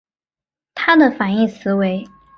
[0.73, 2.03] 它的反义词为。